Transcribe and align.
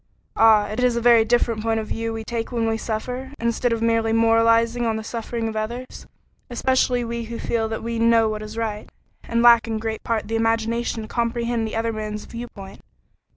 Ah! 0.35 0.65
it 0.69 0.79
is 0.83 0.95
a 0.95 0.99
very 0.99 1.23
different 1.23 1.61
point 1.61 1.79
of 1.79 1.85
view 1.85 2.11
we 2.11 2.23
take 2.23 2.51
when 2.51 2.67
we 2.67 2.75
suffer, 2.75 3.33
instead 3.39 3.71
of 3.71 3.83
merely 3.83 4.11
moralizing 4.11 4.83
on 4.87 4.95
the 4.95 5.03
suffering 5.03 5.47
of 5.47 5.55
others; 5.55 6.07
especially 6.49 7.03
we 7.05 7.25
who 7.25 7.37
feel 7.37 7.69
that 7.69 7.83
we 7.83 7.99
know 7.99 8.27
what 8.27 8.41
is 8.41 8.57
right, 8.57 8.89
and 9.25 9.43
lack 9.43 9.67
in 9.67 9.77
great 9.77 10.03
part 10.03 10.27
the 10.27 10.35
imagination 10.35 11.03
to 11.03 11.07
comprehend 11.07 11.67
the 11.67 11.75
other 11.75 11.93
man's 11.93 12.25
viewpoint. 12.25 12.79